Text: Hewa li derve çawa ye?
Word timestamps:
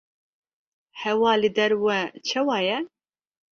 Hewa 1.01 1.31
li 1.39 1.49
derve 1.55 1.99
çawa 2.27 2.57
ye? 2.67 2.77